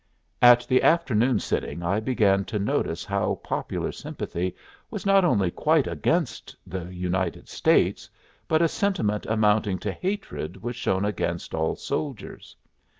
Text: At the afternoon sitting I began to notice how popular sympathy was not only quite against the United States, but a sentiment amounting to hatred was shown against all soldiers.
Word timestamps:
At 0.41 0.65
the 0.67 0.81
afternoon 0.81 1.37
sitting 1.39 1.83
I 1.83 1.99
began 1.99 2.43
to 2.45 2.57
notice 2.57 3.05
how 3.05 3.35
popular 3.43 3.91
sympathy 3.91 4.55
was 4.89 5.05
not 5.05 5.23
only 5.23 5.51
quite 5.51 5.85
against 5.85 6.55
the 6.65 6.85
United 6.85 7.47
States, 7.47 8.09
but 8.47 8.63
a 8.63 8.67
sentiment 8.67 9.27
amounting 9.27 9.77
to 9.77 9.91
hatred 9.91 10.63
was 10.63 10.75
shown 10.75 11.05
against 11.05 11.53
all 11.53 11.75
soldiers. 11.75 12.55